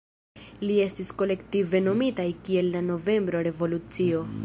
[0.67, 4.29] Ili estis kolektive nomitaj kiel la "Novembro Revolucio".